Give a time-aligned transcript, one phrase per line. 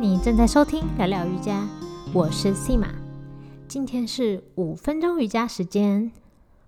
[0.00, 1.68] 你正在收听聊聊瑜伽，
[2.14, 2.88] 我是 C 玛。
[3.68, 6.10] 今天是五分钟瑜伽时间。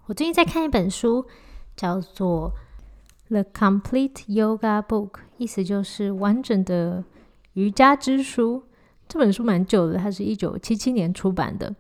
[0.05, 1.25] 我最近在看一本书，
[1.75, 2.53] 叫做
[3.31, 5.09] 《The Complete Yoga Book》，
[5.39, 7.03] 意思就是完整的
[7.55, 8.65] 瑜伽之书。
[9.09, 11.75] 这本书蛮久的，它是一九七七年出版的。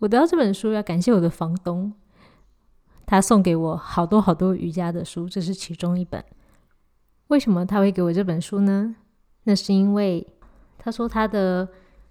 [0.00, 1.94] 我得到这本书要感谢我的房东，
[3.06, 6.22] 他送给我好多好多瑜伽的书，这是其中一本。
[7.28, 8.94] 为什么他会给我这本书呢？
[9.44, 10.26] 那是因为
[10.84, 11.68] 他说他的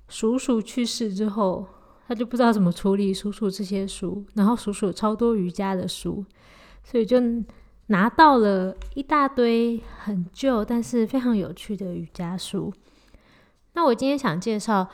[0.07, 1.67] 叔叔去世之后，
[2.07, 6.23] 他就不知道怎么处理叔叔这些书，然后叔叔有超多瑜伽的书，
[6.81, 7.17] 所以就
[7.87, 12.73] 拿到了一大堆很旧但是非常有趣的瑜伽书。
[13.73, 14.87] 那我今天想介绍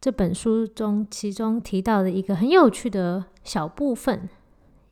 [0.00, 4.28] 这本书中其中提到的一个很有趣的小部分，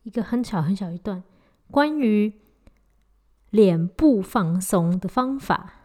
[0.03, 1.21] 一个很小很小一段
[1.69, 2.31] 关于
[3.49, 5.80] 脸部放松的方法。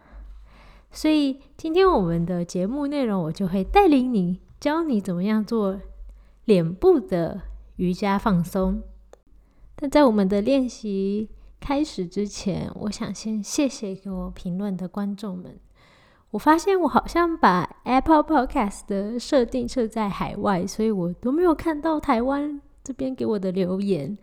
[0.90, 5.80] 所以今天我们的节目内容，我就会带领你，教你怎么样做
[6.44, 7.42] 脸部的
[7.76, 8.82] 瑜伽放松。
[9.74, 11.28] 但在我们的练习
[11.60, 15.58] 开始之前，我想先谢谢给我评论的观众们。
[16.30, 24.16] 我发现我好像把 Apple Podcast 的设定设在海外，所以我都没有看到台湾这边给我的留言。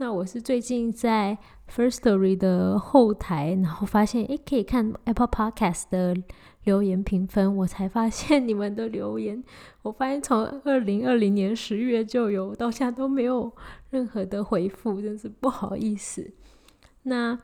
[0.00, 1.36] 那我是最近在
[1.68, 6.16] First Story 的后台，然后发现诶可以看 Apple Podcast 的
[6.62, 9.42] 留言评分，我才发现你们的留言。
[9.82, 13.52] 我发现从二零二零年十月就有，到现在都没有
[13.90, 16.32] 任何的回复，真是不好意思。
[17.02, 17.36] 那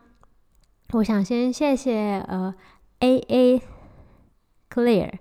[0.93, 2.55] 我想先谢谢呃
[3.01, 3.63] A A
[4.71, 5.13] Clear，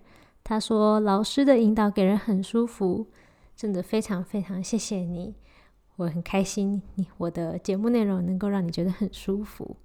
[0.44, 3.08] 他说老师的引导给人很舒服，
[3.56, 5.34] 真的非常非常谢谢你。
[5.98, 9.76] 我很开心，你我的节目内容能够让你觉得很舒服。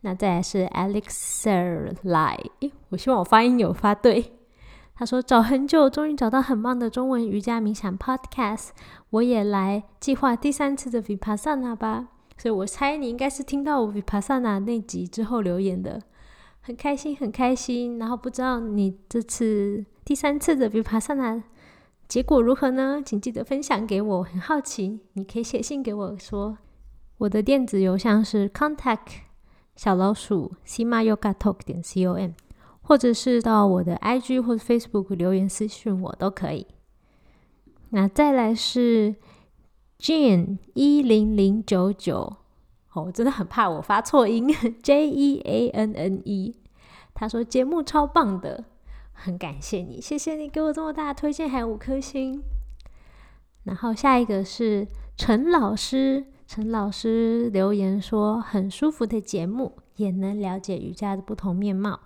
[0.00, 2.38] 那再来是 Alexer 来
[2.90, 4.32] 我希望我发音有发对。
[4.94, 8.70] 他说找很久，终于找到很棒的中文瑜伽冥想 Podcast，
[9.10, 12.08] 我也来计划第三次的 Vipassana 吧。
[12.36, 16.02] 所以我猜你应该是听到我 Vipassana 那集之后留言的，
[16.60, 17.98] 很开心，很开心。
[17.98, 21.42] 然后不知道你这次第三次的 Vipassana。
[22.08, 23.02] 结果如何呢？
[23.04, 25.00] 请记得分享给我，很好奇。
[25.12, 26.56] 你可以写信给我说，
[27.18, 29.18] 我的电子邮箱是 contact
[29.76, 32.30] 小老鼠 sima yoga talk 点 com，
[32.80, 36.66] 或者是到我的 IG 或 Facebook 留言私讯我都可以。
[37.90, 39.16] 那再来是
[39.98, 42.36] Jane 一零零九九，
[42.94, 44.48] 哦，我真的很怕我发错音，
[44.82, 46.54] J E A N N E，
[47.12, 48.64] 他说节目超棒的。
[49.20, 52.42] 很感谢你，谢谢你给我这么大的推荐，还有五颗星。
[53.64, 54.86] 然后下一个是
[55.16, 62.00] 陈老师，陈老师留言说很舒服的节目，也能了解瑜伽的不同面貌。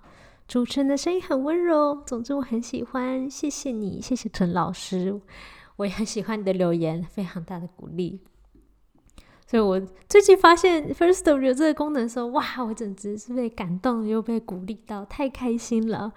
[0.49, 5.21] 主持人的声音很温柔，总之我很喜欢，谢谢你，谢谢陈老师，
[5.77, 8.21] 我也很喜欢你的留言，非常大的鼓励。
[9.47, 16.13] 所以我最近发现 First 有这个功能的时候，哇，我简直是被感动又被鼓励到，太开心了。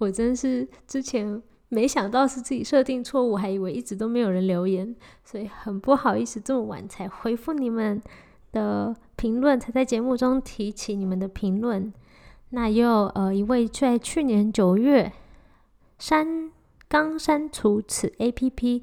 [0.00, 8.00] 我真是之前没想到是自己设定错误，还以为一直都没有人留言，所以很不好意思这么晚才回复你们
[8.50, 11.92] 的评论，才在节目中提起你们的评论。
[12.48, 15.12] 那又呃一位在去年九月
[15.98, 16.50] 删
[16.88, 18.82] 刚删除此 A P P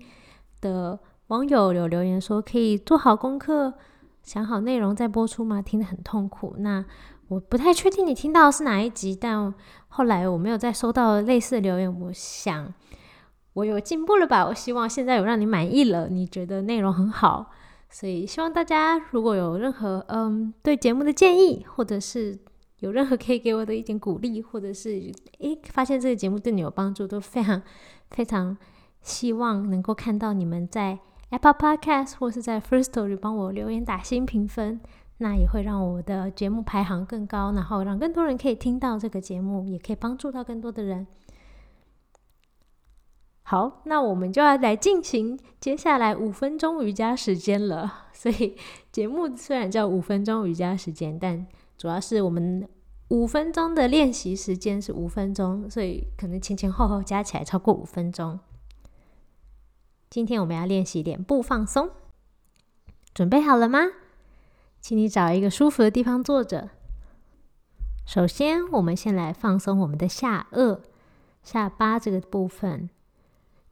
[0.61, 3.73] 的网友有留言说，可以做好功课，
[4.21, 5.61] 想好内容再播出吗？
[5.63, 6.55] 听得很痛苦。
[6.59, 6.85] 那
[7.29, 9.53] 我不太确定你听到的是哪一集，但
[9.89, 11.99] 后来我没有再收到类似的留言。
[12.01, 12.73] 我想
[13.53, 14.45] 我有进步了吧？
[14.45, 17.51] 我希望现在有让你满意了，你觉得内容很好，
[17.89, 22.37] 所以希望大家如果有任何嗯对节目的建议，或者是
[22.79, 24.91] 有任何可以给我的一点鼓励，或者是
[25.39, 27.61] 诶发现这个节目对你有帮助，都非常
[28.11, 28.55] 非常
[29.01, 30.99] 希望能够看到你们在
[31.31, 34.79] Apple Podcast 或是在 First Story 帮我留言打新评分。
[35.19, 41.07] 那也会让我的节目排行更高，然后让更多人可以听到这个节目，也可以帮助到更多的人。
[43.41, 48.07] 好，那我们就要来进行接下来五分钟瑜伽时间了。
[48.13, 48.57] 所以
[48.91, 51.47] 节目虽然叫五分钟瑜伽时间，但
[51.77, 52.67] 主要是我们
[53.07, 58.39] 五分钟的练习时间是五分钟，所以可能前前后后加起来超过五分钟。
[60.09, 61.89] 今天我们要练习脸部放松，
[63.13, 63.79] 准备好了吗？
[64.79, 66.69] 请你找一个舒服的地方坐着。
[68.05, 70.79] 首先，我们先来放松我们的下颚、
[71.43, 72.89] 下巴这个部分，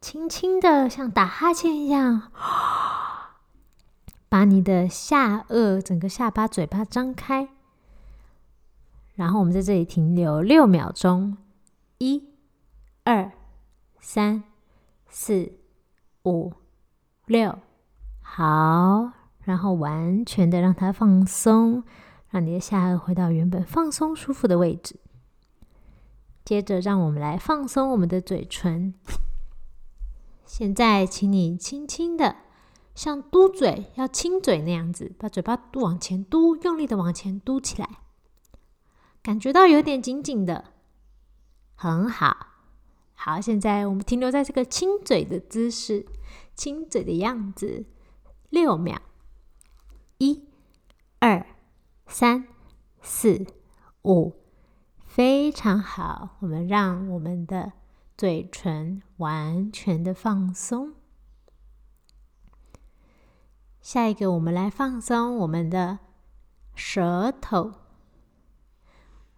[0.00, 2.30] 轻轻的像打哈欠一样，
[4.28, 7.48] 把你的下颚、整个下巴、嘴巴张开。
[9.14, 11.38] 然后，我们在这里停留六秒钟，
[11.96, 12.28] 一、
[13.04, 13.32] 二、
[13.98, 14.44] 三、
[15.08, 15.52] 四、
[16.24, 16.52] 五、
[17.24, 17.58] 六，
[18.20, 19.12] 好，
[19.46, 21.84] 然后完全的让它放松，
[22.30, 24.96] 让你的下颚回到原本放松舒服的位置。
[26.44, 28.92] 接着，让我们来放松我们的嘴唇。
[30.44, 32.38] 现在，请你轻轻的，
[32.92, 38.00] 像嘟嘴要亲嘴那样子，把嘴巴往前嘟，用力的往前嘟起来，
[39.22, 40.72] 感觉到有点紧紧的，
[41.76, 42.48] 很好。
[43.14, 46.04] 好，现在我们停留在这个亲嘴的姿势，
[46.56, 47.86] 亲嘴的样子，
[48.50, 49.00] 六秒，
[50.18, 50.48] 一、
[51.18, 51.46] 二、
[52.06, 52.46] 三、
[53.00, 53.46] 四、
[54.02, 54.34] 五。
[55.04, 57.72] 非常好，我们让我们的
[58.18, 60.92] 嘴唇完全的放松。
[63.80, 66.00] 下一个，我们来放松我们的
[66.74, 67.72] 舌头。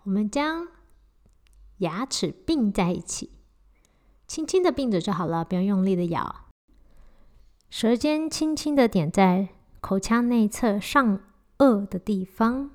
[0.02, 0.66] 我们将
[1.76, 3.30] 牙齿并在一起，
[4.26, 6.46] 轻轻的并着就好了，不用用力的咬。
[7.70, 11.20] 舌尖轻轻的点在口腔内侧上
[11.58, 12.70] 颚的地方，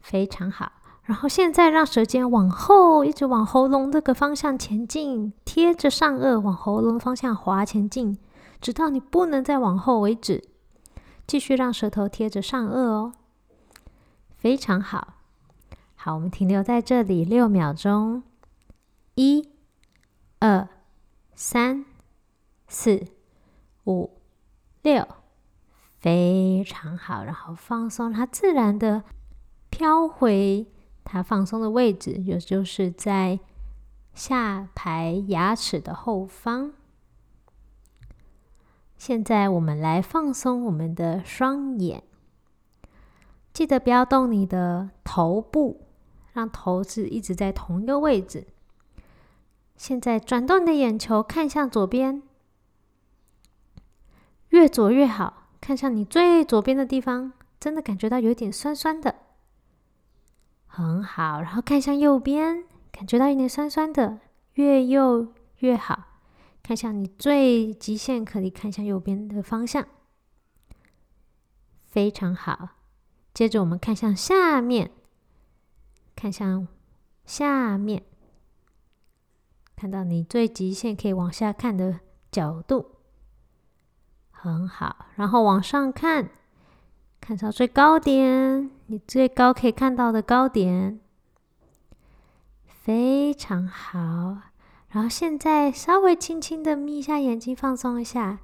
[0.00, 0.72] 非常好。
[1.02, 8.18] 然后现在让舌尖往后，一直往喉咙这个方向前进，贴着上颚往喉咙方向滑前进，
[8.60, 10.42] 直到你不能再往后为止。
[11.26, 13.12] 继续让舌头贴着上颚哦，
[14.36, 15.14] 非常好。
[15.94, 18.22] 好，我们停留在这里六秒钟，
[19.14, 19.48] 一、
[20.38, 20.68] 二、
[21.34, 21.84] 三、
[22.66, 23.06] 四、
[23.84, 24.10] 五、
[24.82, 25.06] 六，
[26.04, 27.24] 非常好。
[27.24, 29.04] 然后放松，它自然的
[29.70, 30.66] 飘回。
[31.02, 33.40] 它放松的位置，也就是在
[34.12, 36.72] 下排牙齿的后方。
[38.98, 42.02] 现在我们来放松我们的双眼，
[43.54, 45.86] 记得不要动你的头部，
[46.34, 48.46] 让头是一直在同一个位置。
[49.76, 52.22] 现在转动你的眼球，看向左边，
[54.48, 59.14] 越左越好，看向你最左边的地方，真的感觉到有点酸酸的。
[60.66, 64.20] 很好，然后看向右边，感觉到有点酸酸的，
[64.52, 66.04] 越右越好。
[66.62, 69.86] 看向你最极限，可以看向右边的方向，
[71.86, 72.68] 非常好。
[73.32, 74.90] 接着我们看向下面，
[76.14, 76.68] 看向
[77.24, 78.02] 下面，
[79.74, 82.00] 看到你最极限可以往下看的
[82.30, 82.96] 角度，
[84.52, 85.06] 很好。
[85.16, 86.30] 然后往上看。
[87.26, 91.00] 看到最高点，你最高可以看到的高点，
[92.66, 94.36] 非常好。
[94.90, 98.40] 然后现在稍微轻轻的眯一下眼睛，放松一下。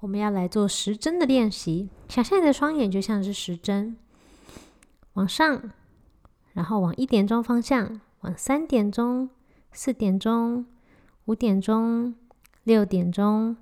[0.00, 1.88] 我们要来做时针的练习。
[2.08, 3.96] 想象你的双眼就像是时针，
[5.12, 5.70] 往上，
[6.54, 9.30] 然后往一点钟方向，往三点钟、
[9.70, 10.66] 四点钟、
[11.26, 12.16] 五点钟、
[12.64, 13.56] 六点钟、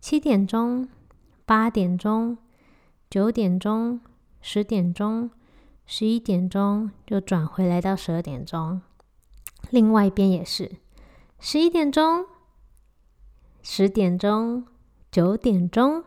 [0.00, 0.86] 七点钟、
[1.44, 2.38] 八点钟。
[3.10, 4.00] 九点钟、
[4.40, 5.30] 十点钟、
[5.84, 8.80] 十一点钟，就转回来到十二点钟。
[9.68, 10.76] 另外一边也是，
[11.38, 12.24] 十一点钟、
[13.62, 14.66] 十点钟、
[15.10, 16.04] 九点钟、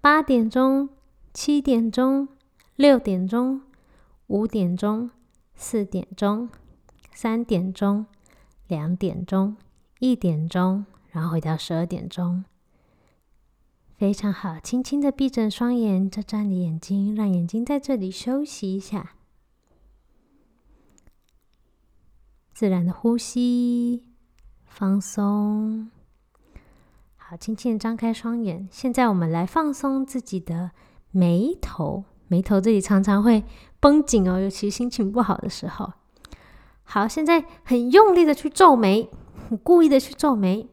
[0.00, 0.88] 八点钟、
[1.34, 2.28] 七点钟、
[2.76, 3.62] 六点钟、
[4.28, 5.10] 五点钟、
[5.56, 6.48] 四点钟、
[7.12, 8.06] 三点钟、
[8.68, 9.56] 两点钟、
[9.98, 12.44] 一点钟，然后回到十二点钟。
[14.00, 19.10] 非常好，轻轻的闭着双眼，眨眨你眼睛，让眼睛在这里休息一下。
[22.54, 24.06] 自然的呼吸，
[24.64, 25.90] 放松。
[27.18, 28.66] 好，轻轻的张开双眼。
[28.72, 30.70] 现在我们来放松自己的
[31.10, 33.44] 眉头，眉头这里常常会
[33.80, 35.92] 绷紧哦，尤其心情不好的时候。
[36.84, 39.10] 好，现在很用力的去皱眉，
[39.50, 40.70] 很故意的去皱眉，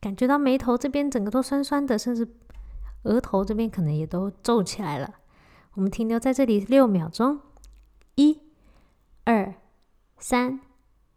[0.00, 2.28] 感觉到眉头这边整个都酸酸的，甚至。
[3.06, 5.14] 额头这边可能也都皱起来了。
[5.74, 7.40] 我们停留在这里六秒钟，
[8.16, 8.40] 一、
[9.24, 9.54] 二、
[10.18, 10.60] 三、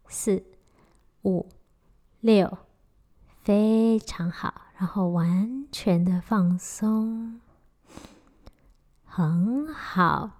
[0.06, 0.44] 四、
[1.22, 1.48] 五、
[2.20, 2.58] 六，
[3.38, 4.62] 非常好。
[4.76, 7.38] 然后完全的放松，
[9.04, 10.30] 很好。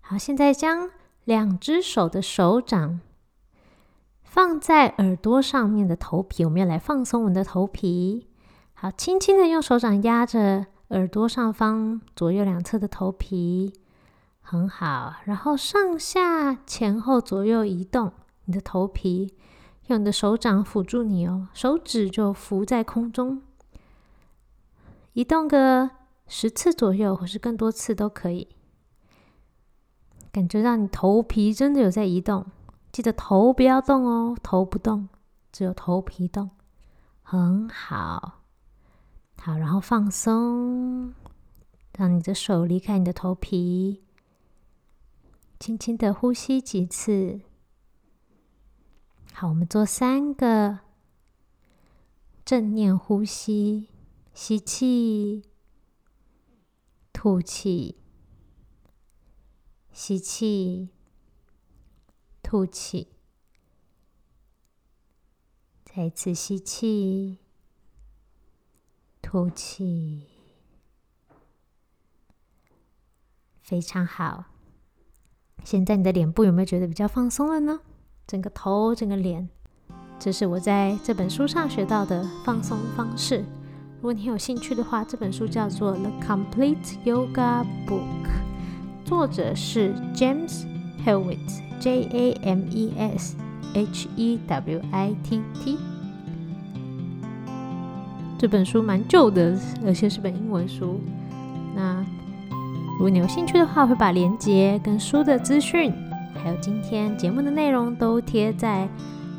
[0.00, 0.90] 好，现在将
[1.24, 3.00] 两只手的手掌
[4.22, 8.28] 放在耳朵上面的头皮，我们要来放松我们的头皮。
[8.82, 13.72] 好，轻轻的用手掌压着耳朵上方左右两侧的头皮，
[14.40, 15.14] 很好。
[15.24, 18.12] 然后上下前后左右移动
[18.46, 19.36] 你的头皮，
[19.86, 23.42] 用你的手掌辅助你哦，手指就浮在空中，
[25.12, 25.88] 移动个
[26.26, 28.48] 十次左右，或是更多次都可以。
[30.32, 32.46] 感觉到你头皮真的有在移动，
[32.90, 35.08] 记得头不要动哦，头不动，
[35.52, 36.50] 只有头皮动。
[37.22, 38.41] 很好，
[39.44, 41.14] 好，然后放松，
[41.98, 44.04] 让你的手离开你的头皮，
[45.58, 47.40] 轻轻的呼吸几次。
[49.32, 50.78] 好，我们做三个
[52.44, 53.88] 正念呼吸，
[54.32, 55.42] 吸气，
[57.12, 57.96] 吐气，
[59.92, 60.90] 吸气，
[62.44, 63.08] 吐气。
[65.84, 67.38] 再一次吸气，
[69.32, 70.26] 吐气，
[73.62, 74.44] 非常好。
[75.64, 77.80] 现在你的脸部有没有觉得比较放松了呢？
[78.26, 79.48] 整个头，整个脸，
[80.18, 83.38] 这是我在这本书上学到的放松方式。
[83.96, 88.26] 如果你有兴趣的话，这本书叫做《The Complete Yoga Book》，
[89.06, 90.66] 作者是 James
[91.06, 93.34] Hewitt，J A M E S。
[93.74, 95.78] H E W I T T，
[98.42, 99.56] 这本书蛮旧的，
[99.86, 101.00] 而且是本英文书。
[101.76, 102.04] 那
[102.94, 105.94] 如果你有兴趣的话，会把链接跟书的资讯，
[106.42, 108.88] 还有今天节目的内容都贴在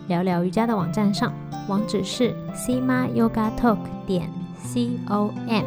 [0.08, 1.34] 聊聊瑜伽的网站上，
[1.68, 5.66] 网址是 Sima Yoga Talk 点 C O M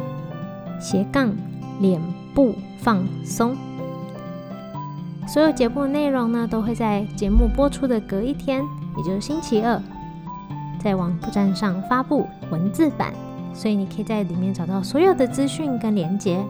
[0.79, 1.31] 斜杠
[1.79, 2.01] 脸
[2.33, 3.55] 部放松。
[5.27, 8.63] 所有节目的内容呢，都会在节目播出的隔一天，
[8.97, 9.79] 也就是星期二，
[10.79, 13.13] 在网站上发布文字版，
[13.57, 16.45] 所以你可以在里面找到所有的资讯跟连接。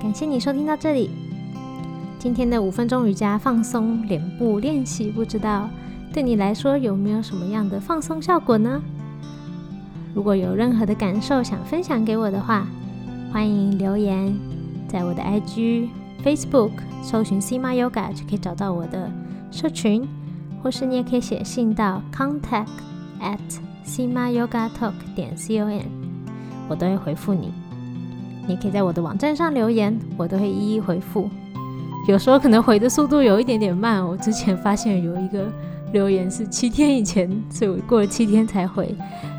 [0.00, 1.10] 感谢你收听到这里，
[2.16, 5.68] 今天的五分钟瑜伽放松脸部练习，不知道
[6.12, 8.80] 对你来说有没有什么样的放松效果呢？
[10.14, 12.68] 如果有任何的感受想分享给我的话，
[13.32, 14.32] 欢迎留言
[14.86, 15.88] 在我的 IG。
[16.22, 16.70] Facebook
[17.02, 19.10] 搜寻 Sima Yoga 就可以找到我的
[19.50, 20.06] 社群，
[20.62, 22.68] 或是你也可以写信到 contact
[23.20, 23.40] at
[23.84, 26.01] sima yoga talk 点 com，
[26.72, 27.52] 我都会回复你。
[28.46, 31.28] 你可以在我的网站上留言，我都会一一回复。
[32.08, 35.52] 有时候可能回的速度有一点点慢，我之前发现有一个
[35.92, 38.94] 留言是七天以前，所以我过了七天才回。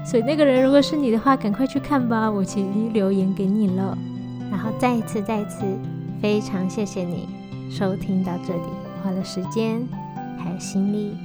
[0.06, 3.98] 所以那个人如果是你的话，赶快去看吧，我已经留言给你了。
[4.52, 5.66] 然后再一次，再一次。
[6.22, 7.28] 非常谢谢你
[7.70, 8.62] 收听到这里，
[9.04, 9.82] 花了时间
[10.38, 11.18] 还有心力，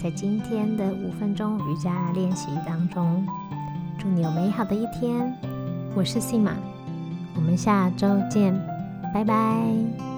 [0.00, 3.26] 在今天的五分钟瑜伽练习当中，
[3.98, 5.34] 祝你有美好的一天。
[5.96, 6.52] 我是信马，
[7.36, 8.52] 我们下周见，
[9.12, 10.13] 拜拜。